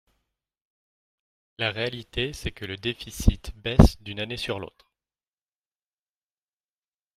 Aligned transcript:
La 1.59 1.69
réalité, 1.69 2.33
c’est 2.33 2.49
que 2.49 2.65
le 2.65 2.75
déficit 2.75 3.55
baisse 3.55 4.01
d’une 4.01 4.19
année 4.19 4.35
sur 4.35 4.59
l’autre. 4.59 4.89